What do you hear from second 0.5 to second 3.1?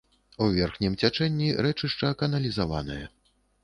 верхнім цячэнні рэчышча каналізаванае.